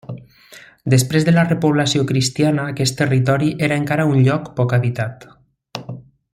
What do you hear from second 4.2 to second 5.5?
lloc poc habitat.